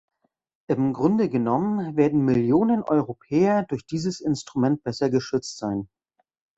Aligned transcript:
Im 0.67 0.93
Grunde 0.93 1.29
genommen 1.29 1.95
werden 1.95 2.25
Millionen 2.25 2.81
Europäer 2.81 3.61
durch 3.61 3.85
dieses 3.85 4.19
Instrument 4.19 4.81
besser 4.83 5.11
geschützt 5.11 5.59
sein. 5.59 5.89